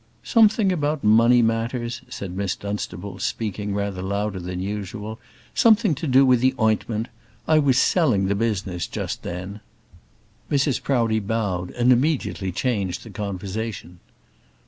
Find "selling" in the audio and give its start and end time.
7.77-8.25